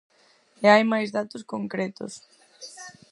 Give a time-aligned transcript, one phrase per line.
[0.63, 2.13] E hai máis datos concretos.